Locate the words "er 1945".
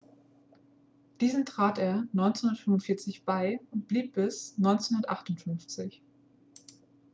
1.77-3.23